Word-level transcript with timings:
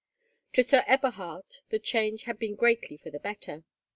To 0.53 0.63
Sir 0.63 0.83
Eberhard 0.87 1.57
the 1.69 1.77
change 1.77 2.23
had 2.23 2.39
been 2.39 2.55
greatly 2.55 2.97
for 2.97 3.11
the 3.11 3.19
better. 3.19 3.63